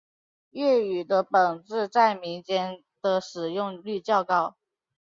[0.49, 4.55] 粤语的本字在民间的使用率较高。